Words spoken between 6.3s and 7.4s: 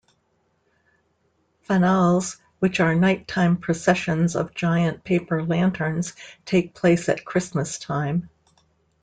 take place at